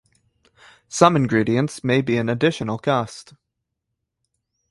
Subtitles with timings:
[0.89, 3.35] Some ingredients may be an additional cost.